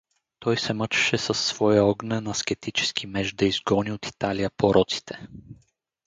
[0.39, 5.27] Той се мъчеше със своя огнен аскетически меч да изгони от Италия пороците.